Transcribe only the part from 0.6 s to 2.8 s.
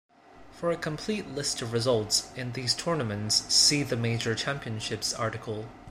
a complete list of results in these